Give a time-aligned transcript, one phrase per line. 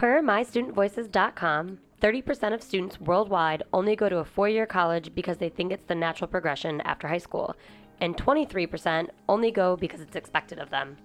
[0.00, 5.50] Per mystudentvoices.com, 30% of students worldwide only go to a four year college because they
[5.50, 7.54] think it's the natural progression after high school,
[8.00, 10.96] and 23% only go because it's expected of them.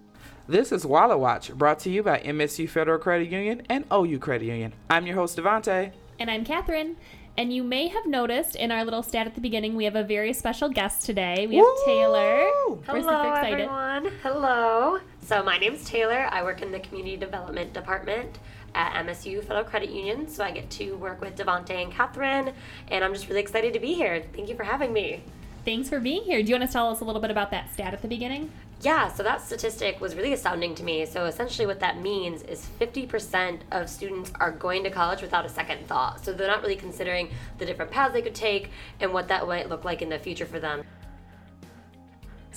[0.48, 4.46] This is Wallet Watch, brought to you by MSU Federal Credit Union and OU Credit
[4.46, 4.72] Union.
[4.90, 5.92] I'm your host, Devontae.
[6.18, 6.96] And I'm Catherine.
[7.38, 10.06] And you may have noticed in our little stat at the beginning, we have a
[10.06, 11.48] very special guest today.
[11.48, 11.76] We have Woo!
[11.86, 12.50] Taylor.
[12.70, 13.60] We're Hello, super excited.
[13.60, 14.12] everyone.
[14.24, 15.00] Hello.
[15.20, 16.30] So, my name's Taylor.
[16.32, 18.40] I work in the Community Development Department
[18.76, 20.28] at MSU Federal Credit Union.
[20.28, 22.54] So, I get to work with Devontae and Catherine,
[22.90, 24.24] and I'm just really excited to be here.
[24.34, 25.24] Thank you for having me.
[25.66, 26.44] Thanks for being here.
[26.44, 28.52] Do you want to tell us a little bit about that stat at the beginning?
[28.82, 31.08] Yeah, so that statistic was really astounding to me.
[31.08, 35.50] So essentially, what that means is 50% of students are going to college without a
[35.50, 36.24] second thought.
[36.24, 39.70] So they're not really considering the different paths they could take and what that might
[39.70, 40.84] look like in the future for them.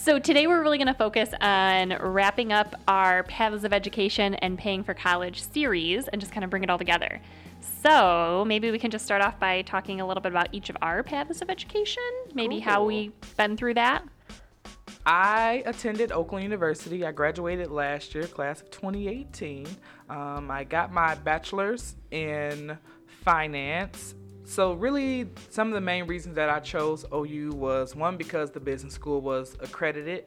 [0.01, 4.57] So, today we're really going to focus on wrapping up our Paths of Education and
[4.57, 7.21] Paying for College series and just kind of bring it all together.
[7.82, 10.76] So, maybe we can just start off by talking a little bit about each of
[10.82, 14.04] our paths of education, maybe how we've been through that.
[15.04, 17.04] I attended Oakland University.
[17.04, 19.66] I graduated last year, class of 2018.
[20.09, 22.79] Um, I got my bachelor's in
[23.24, 24.15] finance.
[24.49, 28.59] So, really, some of the main reasons that I chose OU was one, because the
[28.59, 30.24] business school was accredited,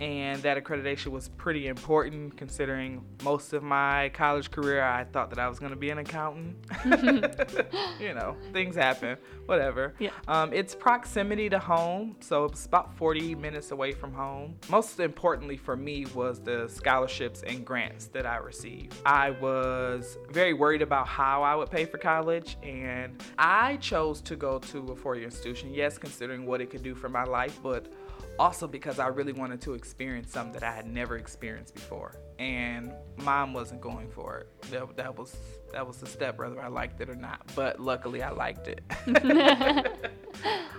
[0.00, 5.38] and that accreditation was pretty important considering most of my college career I thought that
[5.38, 6.56] I was going to be an accountant.
[8.00, 9.94] you know, things happen, whatever.
[9.98, 10.10] Yeah.
[10.26, 14.56] Um, it's proximity to home, so it's about 40 minutes away from home.
[14.68, 18.94] Most importantly for me was the scholarships and grants that I received.
[19.06, 24.36] I was very worried about how I would pay for college, and I chose to
[24.36, 27.60] go to a four year institution, yes, considering what it could do for my life,
[27.62, 27.92] but
[28.38, 32.16] also because I really wanted to experience something that I had never experienced before.
[32.38, 34.70] And mom wasn't going for it.
[34.70, 35.36] That, that was
[35.72, 37.50] that was the step, whether I liked it or not.
[37.54, 38.82] But luckily, I liked it.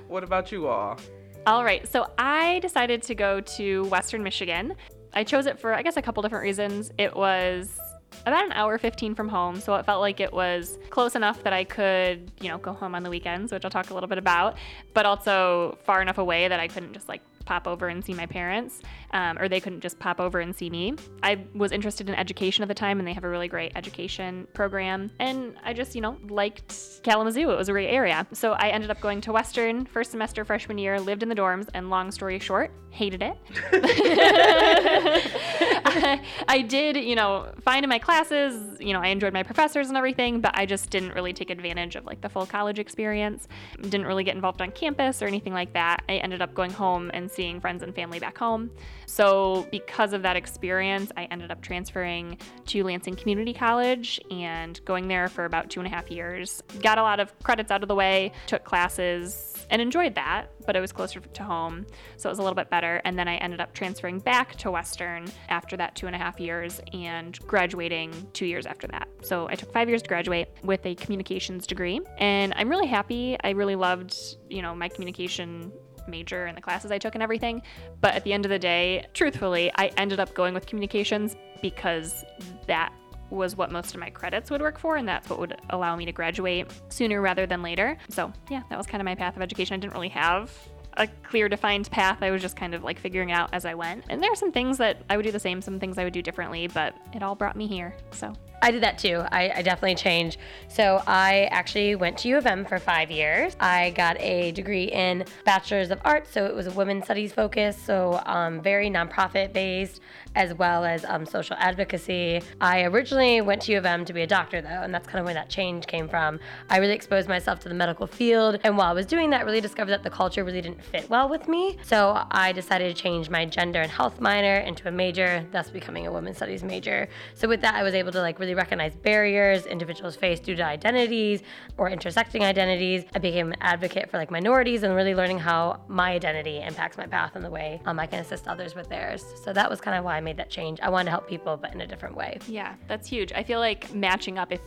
[0.08, 1.00] what about you all?
[1.48, 4.76] All right, so I decided to go to Western Michigan.
[5.14, 6.92] I chose it for, I guess, a couple different reasons.
[6.98, 7.80] It was
[8.26, 11.54] about an hour 15 from home, so it felt like it was close enough that
[11.54, 14.18] I could, you know, go home on the weekends, which I'll talk a little bit
[14.18, 14.58] about,
[14.94, 18.26] but also far enough away that I couldn't just like pop over and see my
[18.26, 18.82] parents,
[19.12, 20.96] um, or they couldn't just pop over and see me.
[21.24, 24.48] I was interested in education at the time, and they have a really great education
[24.54, 25.12] program.
[25.20, 27.52] And I just, you know, liked Kalamazoo.
[27.52, 28.26] It was a great area.
[28.34, 31.70] So I ended up going to Western first semester freshman year, lived in the dorms,
[31.74, 33.38] and long story short, hated it.
[36.48, 38.80] I, did, you know, fine in my classes.
[38.80, 41.96] You know, I enjoyed my professors and everything, but I just didn't really take advantage
[41.96, 43.48] of like the full college experience.
[43.80, 46.04] Didn't really get involved on campus or anything like that.
[46.10, 48.72] I ended up going home and seeing friends and family back home.
[49.06, 55.08] So, because of that experience, I ended up transferring to Lansing Community College and going
[55.08, 56.64] there for about two and a half years.
[56.82, 60.76] Got a lot of credits out of the way, took classes, and enjoyed that, but
[60.76, 61.86] it was closer to home,
[62.18, 63.02] so it was a little bit better.
[63.06, 66.40] And then I ended up transferring back to Western after that two and a half
[66.40, 69.08] years and graduating two years after that.
[69.22, 73.38] So I took five years to graduate with a communications degree, and I'm really happy.
[73.44, 74.16] I really loved,
[74.50, 75.72] you know, my communication
[76.08, 77.62] major and the classes I took and everything.
[78.02, 82.24] But at the end of the day, truthfully, I ended up going with communications because
[82.68, 82.94] that
[83.30, 86.06] was what most of my credits would work for, and that's what would allow me
[86.06, 87.98] to graduate sooner rather than later.
[88.10, 89.76] So, yeah, that was kind of my path of education.
[89.76, 90.52] I didn't really have
[90.98, 92.20] a clear defined path.
[92.22, 94.06] I was just kind of like figuring out as I went.
[94.10, 96.14] And there are some things that I would do the same, some things I would
[96.14, 97.96] do differently, but it all brought me here.
[98.12, 99.22] So, I did that too.
[99.32, 100.40] I, I definitely changed.
[100.70, 103.56] So I actually went to U of M for five years.
[103.60, 107.78] I got a degree in Bachelor's of Arts, so it was a women's studies focus,
[107.78, 110.02] so um, very nonprofit based,
[110.36, 112.42] as well as um, social advocacy.
[112.62, 115.20] I originally went to U of M to be a doctor though, and that's kind
[115.20, 116.40] of where that change came from.
[116.70, 119.62] I really exposed myself to the medical field, and while I was doing that, really
[119.62, 121.78] discovered that the culture really didn't fit well with me.
[121.84, 126.08] So I decided to change my gender and health minor into a major, thus becoming
[126.08, 127.08] a women's studies major.
[127.34, 130.64] So with that, I was able to like really recognize barriers individuals face due to
[130.64, 131.42] identities
[131.78, 133.06] or intersecting identities.
[133.16, 137.08] I became an advocate for like minorities and really learning how my identity impacts my
[137.08, 139.26] path and the way um, I can assist others with theirs.
[139.44, 140.80] So that was kind of why made that change.
[140.82, 142.40] I wanted to help people, but in a different way.
[142.48, 143.32] yeah, that's huge.
[143.32, 144.60] I feel like matching up if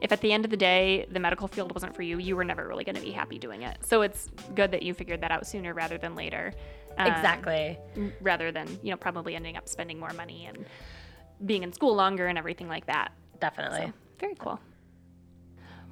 [0.00, 2.44] if at the end of the day the medical field wasn't for you, you were
[2.44, 3.78] never really going to be happy doing it.
[3.84, 6.52] So it's good that you figured that out sooner rather than later.
[6.98, 7.78] Um, Exactly.
[8.20, 10.64] rather than, you know, probably ending up spending more money and
[11.46, 13.12] being in school longer and everything like that.
[13.40, 13.86] Definitely.
[13.86, 14.58] So, very cool.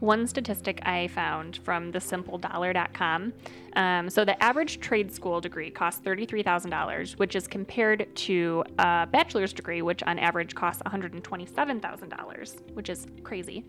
[0.00, 3.32] one statistic I found from thesimpledollar.com.
[3.76, 9.52] Um, so the average trade school degree costs $33,000, which is compared to a bachelor's
[9.52, 13.64] degree, which on average costs $127,000, which is crazy.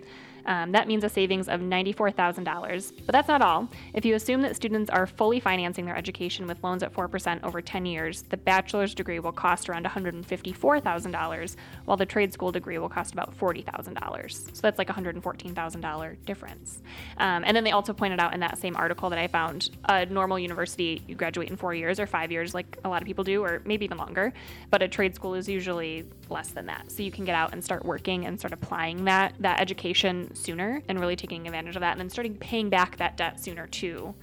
[0.47, 2.93] Um, that means a savings of $94,000.
[3.05, 3.67] But that's not all.
[3.93, 7.61] If you assume that students are fully financing their education with loans at 4% over
[7.61, 11.55] 10 years, the bachelor's degree will cost around $154,000,
[11.85, 14.31] while the trade school degree will cost about $40,000.
[14.31, 16.81] So that's like a $114,000 difference.
[17.17, 19.96] Um, and then they also pointed out in that same article that I found a
[20.05, 23.23] normal university, you graduate in four years or five years, like a lot of people
[23.23, 24.33] do, or maybe even longer.
[24.69, 26.91] But a trade school is usually less than that.
[26.91, 30.81] So you can get out and start working and start applying that, that education sooner
[30.87, 34.13] and really taking advantage of that and then starting paying back that debt sooner too.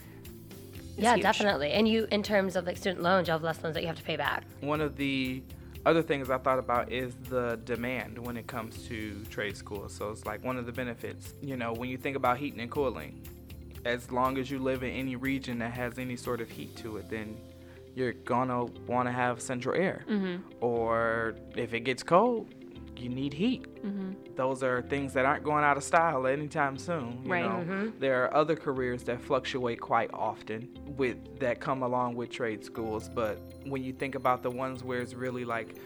[0.97, 1.23] Yeah, huge.
[1.23, 1.73] definitely.
[1.73, 3.99] And you, in terms of like student loans, you have less loans that you have
[3.99, 4.44] to pay back.
[4.61, 5.43] One of the
[5.87, 9.93] other things I thought about is the demand when it comes to trade schools.
[9.93, 12.70] So it's like one of the benefits, you know, when you think about heating and
[12.70, 13.20] cooling,
[13.84, 16.96] as long as you live in any region that has any sort of heat to
[16.96, 17.36] it, then
[17.94, 20.04] you're gonna want to have central air.
[20.08, 20.42] Mm-hmm.
[20.60, 22.48] Or if it gets cold,
[22.96, 23.62] you need heat.
[23.84, 24.12] Mm-hmm.
[24.36, 27.20] Those are things that aren't going out of style anytime soon.
[27.25, 27.44] You Right.
[27.44, 32.64] know, there are other careers that fluctuate quite often with that come along with trade
[32.64, 33.08] schools.
[33.08, 35.76] But when you think about the ones where it's really like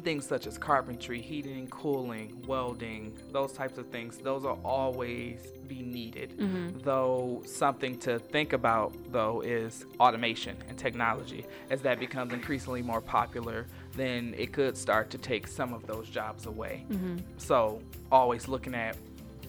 [0.00, 5.40] things such as carpentry, heating and cooling, welding, those types of things, those will always
[5.66, 6.36] be needed.
[6.38, 6.78] Mm-hmm.
[6.80, 11.44] Though something to think about though is automation and technology.
[11.70, 16.08] As that becomes increasingly more popular, then it could start to take some of those
[16.08, 16.84] jobs away.
[16.90, 17.18] Mm-hmm.
[17.36, 18.96] So always looking at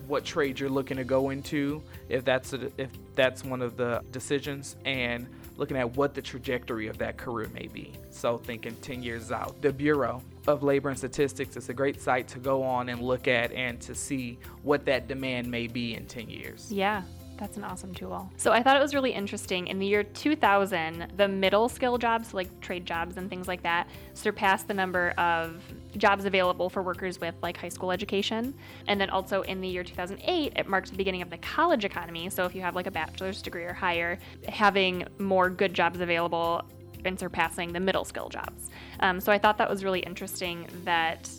[0.08, 4.02] what trade you're looking to go into, if that's a, if that's one of the
[4.12, 7.94] decisions, and looking at what the trajectory of that career may be.
[8.10, 9.62] So thinking 10 years out.
[9.62, 13.28] The Bureau of Labor and Statistics is a great site to go on and look
[13.28, 16.72] at and to see what that demand may be in 10 years.
[16.72, 17.04] Yeah,
[17.38, 18.32] that's an awesome tool.
[18.38, 19.68] So I thought it was really interesting.
[19.68, 23.88] In the year 2000, the middle skill jobs, like trade jobs and things like that,
[24.14, 25.62] surpassed the number of
[25.98, 28.54] jobs available for workers with like high school education.
[28.88, 32.30] And then also in the year 2008, it marked the beginning of the college economy.
[32.30, 36.64] So if you have like a bachelor's degree or higher, having more good jobs available
[37.06, 38.70] and surpassing the middle skill jobs.
[39.00, 41.30] Um, so I thought that was really interesting that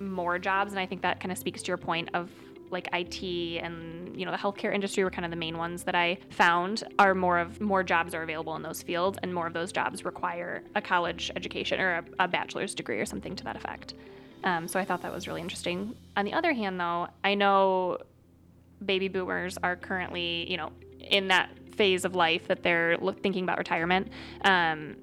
[0.00, 2.30] more jobs, and I think that kind of speaks to your point of
[2.70, 3.22] like IT
[3.62, 6.84] and you know the healthcare industry were kind of the main ones that I found
[6.98, 10.04] are more of more jobs are available in those fields and more of those jobs
[10.04, 13.94] require a college education or a, a bachelor's degree or something to that effect.
[14.44, 15.94] Um, so I thought that was really interesting.
[16.16, 17.98] On the other hand, though, I know
[18.84, 23.58] baby boomers are currently you know in that phase of life that they're thinking about
[23.58, 24.10] retirement.
[24.44, 24.96] Um,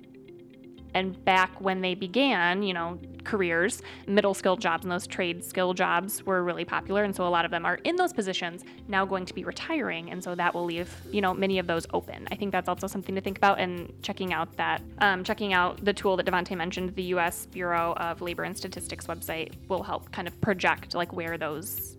[0.93, 5.73] and back when they began, you know, careers, middle skill jobs and those trade skill
[5.73, 7.03] jobs were really popular.
[7.03, 10.11] And so a lot of them are in those positions now going to be retiring.
[10.11, 12.27] And so that will leave, you know, many of those open.
[12.31, 15.83] I think that's also something to think about and checking out that, um, checking out
[15.83, 17.45] the tool that Devontae mentioned, the U.S.
[17.47, 21.95] Bureau of Labor and Statistics website will help kind of project like where those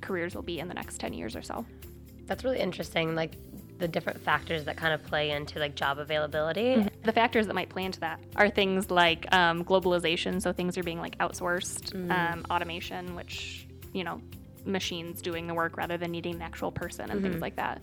[0.00, 1.64] careers will be in the next 10 years or so.
[2.26, 3.14] That's really interesting.
[3.14, 3.32] Like
[3.78, 6.86] the different factors that kind of play into like job availability.
[7.04, 10.82] The factors that might play into that are things like um, globalization, so things are
[10.82, 14.20] being like outsourced, um, automation, which you know,
[14.64, 17.82] machines doing the work rather than needing an actual person and things like that.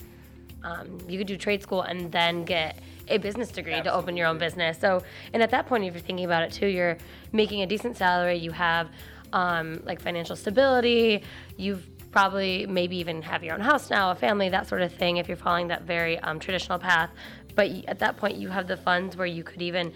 [0.63, 2.79] um, you could do trade school and then get
[3.09, 4.77] a business degree to open your own business.
[4.79, 5.03] So,
[5.33, 6.97] and at that point, if you're thinking about it too, you're
[7.33, 8.37] making a decent salary.
[8.37, 8.89] You have
[9.33, 11.23] um, like financial stability.
[11.57, 15.17] You've probably maybe even have your own house now, a family, that sort of thing.
[15.17, 17.09] If you're following that very um, traditional path,
[17.55, 19.91] but at that point, you have the funds where you could even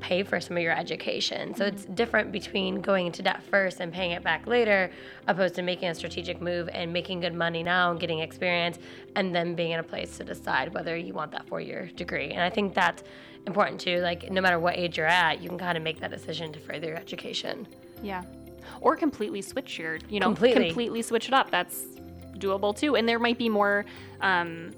[0.00, 1.54] pay for some of your education.
[1.54, 4.90] So it's different between going into debt first and paying it back later,
[5.28, 8.78] opposed to making a strategic move and making good money now and getting experience,
[9.14, 12.30] and then being in a place to decide whether you want that four year degree.
[12.30, 13.02] And I think that's
[13.46, 14.00] important too.
[14.00, 16.58] Like, no matter what age you're at, you can kind of make that decision to
[16.58, 17.68] further your education.
[18.02, 18.22] Yeah.
[18.80, 20.66] Or completely switch your, you know, Completely.
[20.66, 21.50] completely switch it up.
[21.50, 21.84] That's
[22.38, 22.96] doable too.
[22.96, 23.84] And there might be more,
[24.20, 24.72] um,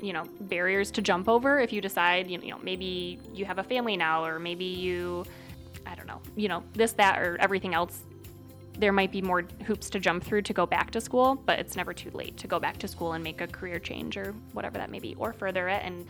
[0.00, 3.64] you know, barriers to jump over if you decide, you know, maybe you have a
[3.64, 5.24] family now, or maybe you,
[5.84, 8.00] I don't know, you know, this, that, or everything else.
[8.78, 11.74] There might be more hoops to jump through to go back to school, but it's
[11.74, 14.78] never too late to go back to school and make a career change or whatever
[14.78, 15.82] that may be, or further it.
[15.84, 16.06] And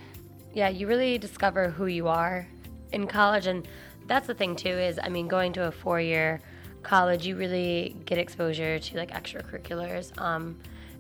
[0.53, 2.47] Yeah, you really discover who you are
[2.93, 3.67] in college, and
[4.07, 4.69] that's the thing too.
[4.69, 6.41] Is I mean, going to a four-year
[6.83, 10.57] college, you really get exposure to like extracurriculars, um,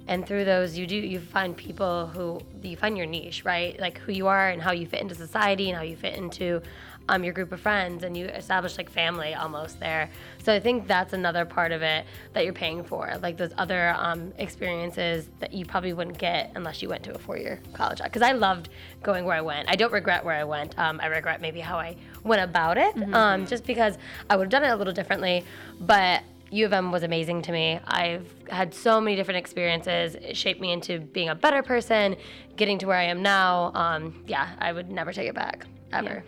[0.09, 3.79] and through those, you do you find people who you find your niche, right?
[3.79, 6.63] Like who you are and how you fit into society and how you fit into
[7.09, 10.11] um, your group of friends and you establish like family almost there.
[10.43, 13.95] So I think that's another part of it that you're paying for, like those other
[13.99, 18.01] um, experiences that you probably wouldn't get unless you went to a four-year college.
[18.03, 18.69] Because I loved
[19.03, 19.71] going where I went.
[19.71, 20.79] I don't regret where I went.
[20.79, 23.97] Um, I regret maybe how I went about it, um, just because
[24.29, 25.45] I would have done it a little differently.
[25.81, 27.79] But U of M was amazing to me.
[27.87, 30.15] I've had so many different experiences.
[30.15, 32.17] It shaped me into being a better person,
[32.57, 33.71] getting to where I am now.
[33.75, 36.25] Um, yeah, I would never take it back ever.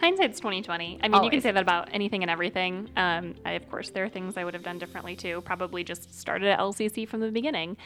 [0.00, 1.00] Hindsight's 2020.
[1.02, 2.88] I mean, you can say that about anything and everything.
[2.96, 5.40] Um, I, of course, there are things I would have done differently too.
[5.42, 7.76] Probably just started at LCC from the beginning.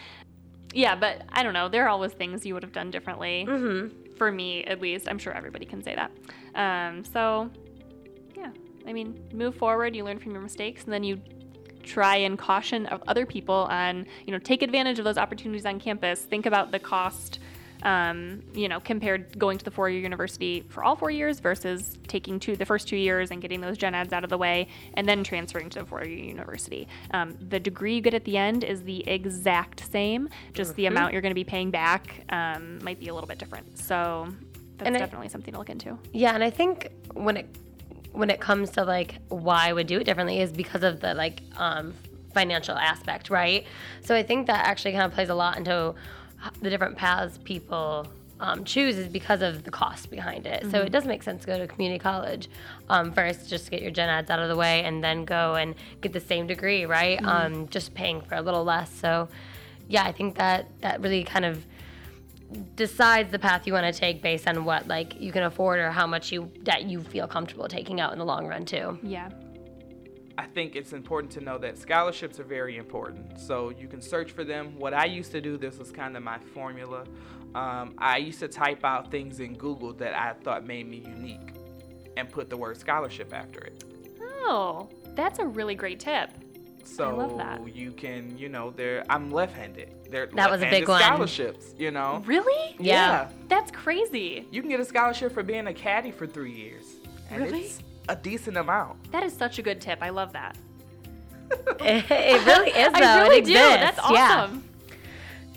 [0.72, 1.68] Yeah, but I don't know.
[1.68, 3.46] There are always things you would have done differently.
[3.48, 4.14] Mm-hmm.
[4.16, 5.08] For me, at least.
[5.08, 6.10] I'm sure everybody can say that.
[6.54, 7.50] Um, so,
[8.36, 8.50] yeah.
[8.86, 9.96] I mean, move forward.
[9.96, 11.20] You learn from your mistakes, and then you
[11.84, 16.22] try and caution other people on, you know, take advantage of those opportunities on campus.
[16.22, 17.38] Think about the cost,
[17.84, 22.40] um, you know, compared going to the four-year university for all four years versus taking
[22.40, 25.06] two the first two years and getting those gen eds out of the way and
[25.08, 26.88] then transferring to the four-year university.
[27.12, 31.12] Um, the degree you get at the end is the exact same, just the amount
[31.12, 33.78] you're going to be paying back um, might be a little bit different.
[33.78, 34.28] So
[34.78, 35.98] that's And I- definitely something to look into.
[36.12, 37.46] Yeah, and I think when it
[38.12, 41.14] when it comes to like why I would do it differently is because of the
[41.14, 41.94] like um,
[42.32, 43.66] financial aspect, right?
[44.02, 45.94] So I think that actually kind of plays a lot into
[46.60, 48.06] the different paths people
[48.40, 50.70] um, choose is because of the cost behind it.
[50.70, 52.48] So it does make sense to go to community college
[52.88, 55.54] um, first, just to get your gen eds out of the way, and then go
[55.54, 57.22] and get the same degree, right?
[57.24, 58.92] Um, just paying for a little less.
[58.92, 59.28] So
[59.88, 61.64] yeah, I think that that really kind of
[62.76, 65.90] decides the path you want to take based on what like you can afford or
[65.90, 68.98] how much you that you feel comfortable taking out in the long run too.
[69.02, 69.30] Yeah.
[70.36, 73.38] I think it's important to know that scholarships are very important.
[73.38, 74.76] So you can search for them.
[74.78, 77.04] What I used to do, this was kind of my formula.
[77.54, 81.54] Um, I used to type out things in Google that I thought made me unique
[82.16, 83.84] and put the word scholarship after it.
[84.20, 86.30] Oh, that's a really great tip.
[86.84, 87.74] So love that.
[87.74, 89.04] you can, you know, there.
[89.08, 90.10] I'm left-handed.
[90.10, 91.00] There That was a big one.
[91.00, 92.22] Scholarships, you know.
[92.26, 92.76] Really?
[92.78, 93.28] Yeah.
[93.48, 94.46] That's crazy.
[94.50, 96.84] You can get a scholarship for being a caddy for three years.
[97.32, 97.70] Really?
[98.04, 99.11] It's a decent amount.
[99.12, 99.99] That is such a good tip.
[100.02, 100.56] I love that.
[101.80, 102.99] it, it really is though.
[103.00, 103.50] I really it do.
[103.52, 103.96] exists.
[103.96, 104.42] That's Yeah.
[104.44, 104.64] awesome.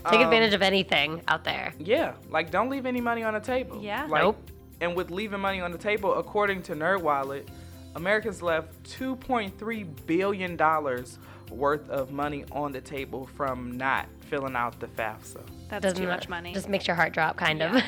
[0.09, 1.73] Take Um, advantage of anything out there.
[1.79, 3.79] Yeah, like don't leave any money on the table.
[3.81, 4.05] Yeah.
[4.07, 4.37] Like, Nope.
[4.79, 7.47] And with leaving money on the table, according to NerdWallet,
[7.95, 11.17] Americans left 2.3 billion dollars
[11.49, 15.41] worth of money on the table from not filling out the FAFSA.
[15.69, 16.53] That's Doesn't too much money.
[16.53, 17.81] Just makes your heart drop, kind of.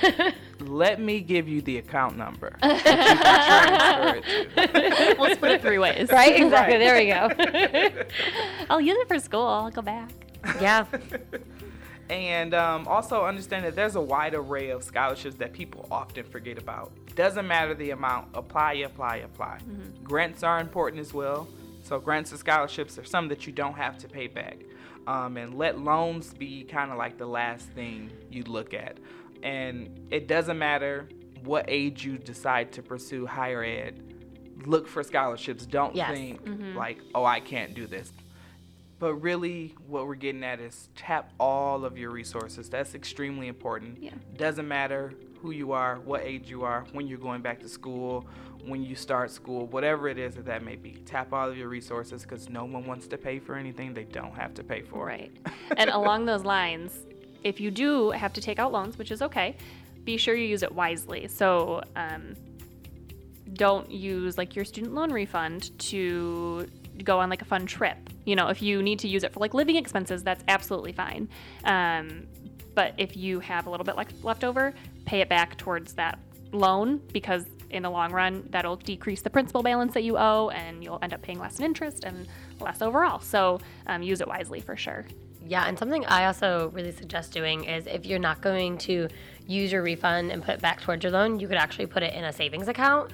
[0.60, 2.58] Let me give you the account number.
[2.62, 5.16] that you can it to.
[5.18, 6.10] we'll split it three ways.
[6.10, 6.36] right?
[6.36, 6.76] Exactly.
[6.76, 6.80] Right.
[6.80, 8.04] There we go.
[8.70, 9.46] I'll use it for school.
[9.48, 10.12] I'll go back.
[10.62, 10.86] yeah.
[12.10, 16.58] And um, also understand that there's a wide array of scholarships that people often forget
[16.58, 16.92] about.
[17.16, 19.60] Doesn't matter the amount, apply, apply, apply.
[20.04, 21.48] Grants are important as well.
[21.84, 24.58] So grants and scholarships are some that you don't have to pay back.
[25.10, 29.00] Um, and let loans be kind of like the last thing you look at.
[29.42, 31.10] And it doesn't matter
[31.44, 34.04] what age you decide to pursue higher ed.
[34.68, 35.66] Look for scholarships.
[35.66, 36.12] Don't Yes.
[36.16, 36.42] think
[36.76, 38.14] like, oh, I can't do this.
[39.00, 42.70] But really, what we're getting at is tap all of your resources.
[42.70, 44.04] That's extremely important.
[44.04, 44.12] Yeah.
[44.38, 48.28] Doesn't matter who you are, what age you are, when you're going back to school,
[48.66, 51.02] when you start school, whatever it is that that may be.
[51.06, 54.36] Tap all of your resources because no one wants to pay for anything they don't
[54.36, 55.06] have to pay for.
[55.06, 55.32] Right.
[55.78, 57.06] and along those lines,
[57.44, 59.56] if you do have to take out loans, which is okay,
[60.04, 61.28] be sure you use it wisely.
[61.30, 62.36] So um,
[63.54, 66.68] don't use like your student loan refund to
[67.06, 67.98] go on like a fun trip.
[68.26, 71.30] You know, if you need to use it for like living expenses, that's absolutely fine.
[71.64, 72.28] Um,
[72.76, 74.74] but if you have a little bit left left over,
[75.06, 76.20] pay it back towards that
[76.52, 80.84] loan because in the long run that'll decrease the principal balance that you owe and
[80.84, 82.28] you'll end up paying less in interest and
[82.60, 83.20] less overall.
[83.20, 85.06] So um, use it wisely for sure.
[85.46, 89.08] Yeah, and something I also really suggest doing is if you're not going to
[89.48, 92.14] use your refund and put it back towards your loan, you could actually put it
[92.14, 93.12] in a savings account.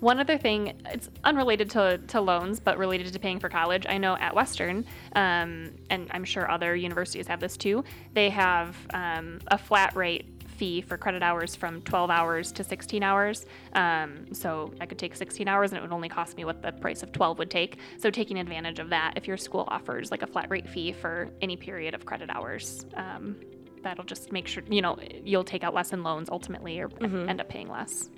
[0.00, 3.84] One other thing, it's unrelated to, to loans, but related to paying for college.
[3.86, 8.76] I know at Western, um, and I'm sure other universities have this too, they have
[8.94, 10.26] um, a flat rate
[10.60, 13.46] fee for credit hours from 12 hours to 16 hours.
[13.74, 16.72] Um, so I could take 16 hours and it would only cost me what the
[16.72, 17.78] price of 12 would take.
[17.98, 21.30] So taking advantage of that, if your school offers like a flat rate fee for
[21.40, 23.36] any period of credit hours, um,
[23.82, 26.90] that'll just make sure, you know, you'll take out less in loans ultimately or
[27.28, 28.10] end up paying less.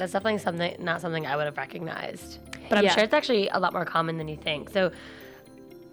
[0.00, 2.38] That's definitely something not something I would have recognized.
[2.70, 2.94] But I'm Yeah.
[2.94, 4.70] sure it's actually a lot more common than you think.
[4.70, 4.90] So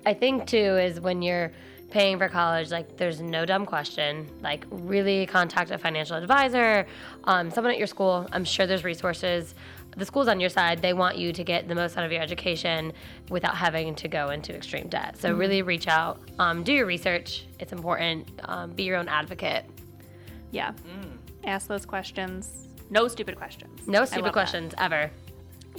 [0.05, 1.51] I think too is when you're
[1.91, 4.29] paying for college, like there's no dumb question.
[4.41, 6.87] Like really contact a financial advisor,
[7.25, 8.25] um, someone at your school.
[8.31, 9.53] I'm sure there's resources.
[9.97, 10.81] The school's on your side.
[10.81, 12.93] They want you to get the most out of your education
[13.29, 15.17] without having to go into extreme debt.
[15.17, 17.45] So really reach out, um, do your research.
[17.59, 18.29] It's important.
[18.45, 19.65] Um, be your own advocate.
[20.51, 20.71] Yeah.
[21.43, 22.66] Ask those questions.
[22.89, 23.88] No stupid questions.
[23.88, 24.34] No stupid love that.
[24.34, 25.12] questions ever.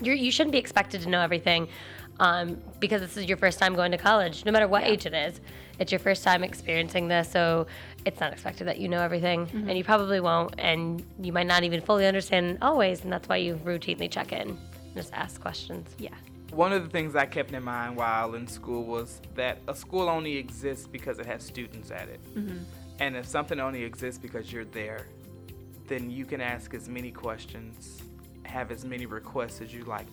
[0.02, 1.68] You're, you shouldn't be expected to know everything
[2.20, 5.14] um, because this is your first time going to college, no matter what age it
[5.14, 5.40] is.
[5.78, 7.66] It's your first time experiencing this, so
[8.04, 9.68] it's not expected that you know everything, Mm-hmm.
[9.68, 13.36] and you probably won't, and you might not even fully understand always, and that's why
[13.36, 14.58] you routinely check in, and
[14.96, 15.88] just ask questions.
[15.98, 16.10] Yeah.
[16.50, 20.08] One of the things I kept in mind while in school was that a school
[20.08, 22.20] only exists because it has students at it.
[23.00, 25.06] And if something only exists because you're there,
[25.88, 28.02] then you can ask as many questions,
[28.44, 30.06] have as many requests as you like.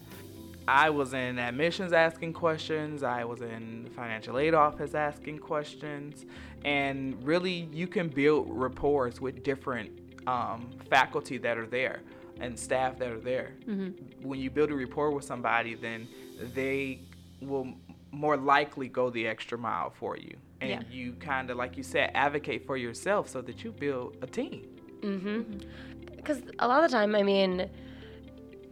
[0.67, 6.25] I was in admissions asking questions, I was in financial aid office asking questions,
[6.63, 9.91] and really you can build rapport with different
[10.25, 12.01] um, faculty that are there
[12.39, 13.53] and staff that are there.
[14.23, 16.07] When you build a rapport with somebody, then
[16.55, 16.99] they
[17.41, 17.67] will
[18.11, 20.35] more likely go the extra mile for you.
[20.61, 20.81] And Yeah.
[20.89, 24.63] you kind of, like you said, advocate for yourself so that you build a team.
[25.01, 27.69] Because a lot of the time, I mean,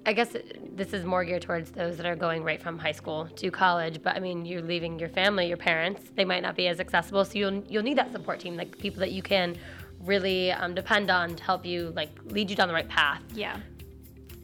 [0.06, 0.36] I guess
[0.76, 4.02] this is more geared towards those that are going right from high school to college.
[4.02, 6.12] But I mean, you're leaving your family, your parents.
[6.16, 9.00] They might not be as accessible, so you'll you'll need that support team, like people
[9.00, 9.58] that you can
[10.02, 13.22] really um, depend on to help you, like lead you down the right path.
[13.34, 13.58] Yeah.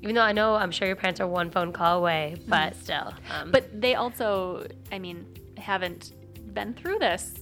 [0.02, 3.14] Even though I know I'm sure your parents are one phone call away, but still.
[3.30, 5.26] Um, But they also, I mean,
[5.58, 6.14] haven't
[6.54, 7.34] been through this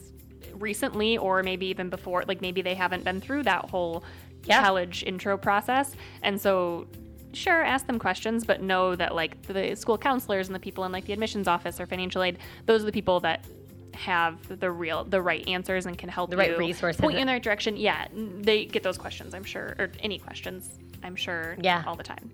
[0.53, 2.24] recently or maybe even before.
[2.27, 4.03] Like maybe they haven't been through that whole
[4.47, 4.61] Yeah.
[4.63, 5.95] college intro process.
[6.23, 6.87] And so,
[7.33, 10.91] sure, ask them questions, but know that like the school counselors and the people in
[10.91, 13.45] like the admissions office or financial aid, those are the people that
[13.93, 17.01] have the real the right answers and can help The right resources.
[17.01, 20.19] point you in the right direction yeah they get those questions i'm sure or any
[20.19, 20.69] questions
[21.03, 21.83] i'm sure Yeah.
[21.87, 22.29] all the time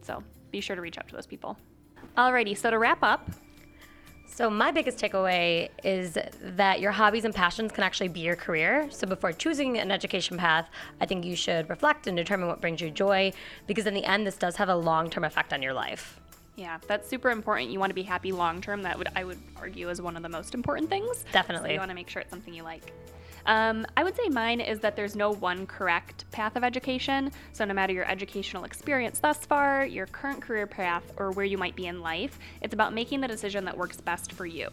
[0.00, 1.58] so be sure to reach out to those people
[2.16, 3.28] alrighty so to wrap up
[4.34, 8.88] So, my biggest takeaway is that your hobbies and passions can actually be your career.
[8.90, 10.70] So, before choosing an education path,
[11.02, 13.34] I think you should reflect and determine what brings you joy
[13.66, 16.18] because, in the end, this does have a long term effect on your life.
[16.56, 17.70] Yeah, that's super important.
[17.70, 18.82] You want to be happy long term.
[18.82, 21.26] That would I would argue is one of the most important things.
[21.30, 21.68] Definitely.
[21.68, 22.90] So you want to make sure it's something you like.
[23.46, 27.32] Um, I would say mine is that there's no one correct path of education.
[27.52, 31.58] So no matter your educational experience thus far, your current career path, or where you
[31.58, 34.70] might be in life, it's about making the decision that works best for you.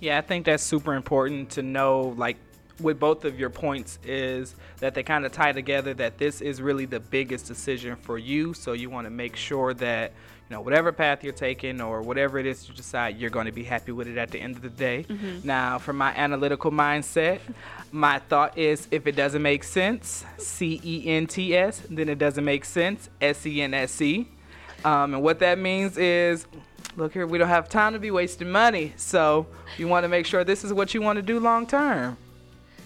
[0.00, 2.14] Yeah, I think that's super important to know.
[2.16, 2.36] Like,
[2.80, 6.62] with both of your points, is that they kind of tie together that this is
[6.62, 8.54] really the biggest decision for you.
[8.54, 10.12] So, you want to make sure that,
[10.48, 13.52] you know, whatever path you're taking or whatever it is you decide, you're going to
[13.52, 15.04] be happy with it at the end of the day.
[15.44, 17.40] Now, for my analytical mindset,
[17.92, 22.18] my thought is if it doesn't make sense, C E N T S, then it
[22.18, 24.28] doesn't make sense, S E N S E.
[24.84, 26.46] Um, and what that means is,
[26.96, 28.92] look here, we don't have time to be wasting money.
[28.96, 32.16] So you want to make sure this is what you want to do long term.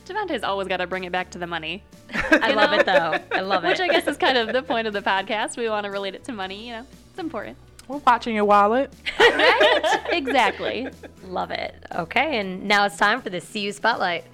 [0.04, 1.82] Devontae's always got to bring it back to the money.
[2.14, 3.18] I love it though.
[3.32, 3.68] I love it.
[3.68, 3.80] Which.
[3.80, 5.56] I guess is kind of the point of the podcast.
[5.56, 6.86] We want to relate it to money, you know.
[7.10, 7.56] It's important.
[7.88, 8.92] We're watching your wallet.
[9.18, 10.00] Right?
[10.12, 10.88] exactly.
[11.24, 11.74] love it.
[11.94, 14.24] Okay, and now it's time for the CU Spotlight.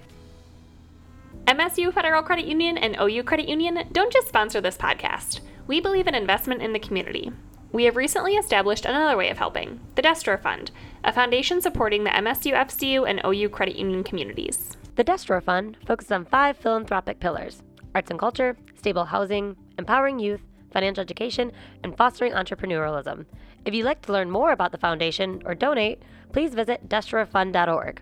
[1.47, 5.39] MSU Federal Credit Union and OU Credit Union don't just sponsor this podcast.
[5.67, 7.31] We believe in investment in the community.
[7.71, 10.71] We have recently established another way of helping the Destro Fund,
[11.03, 14.77] a foundation supporting the MSU FCU and OU Credit Union communities.
[14.99, 17.63] The Destro Fund focuses on five philanthropic pillars
[17.95, 20.41] arts and culture, stable housing, empowering youth,
[20.73, 21.53] financial education,
[21.85, 23.25] and fostering entrepreneurialism.
[23.63, 28.01] If you'd like to learn more about the foundation or donate, please visit destrofund.org.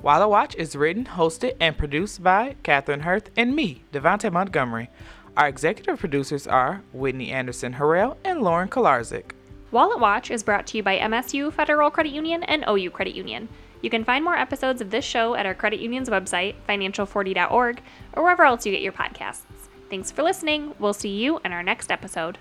[0.00, 4.88] Wallet Watch is written, hosted, and produced by Catherine Hirth and me, Devontae Montgomery.
[5.36, 9.32] Our executive producers are Whitney Anderson Harrell and Lauren Kolarzik.
[9.72, 13.48] Wallet Watch is brought to you by MSU Federal Credit Union and OU Credit Union.
[13.86, 17.80] You can find more episodes of this show at our credit union's website, financial40.org,
[18.14, 19.44] or wherever else you get your podcasts.
[19.88, 20.74] Thanks for listening.
[20.80, 22.36] We'll see you in our next episode.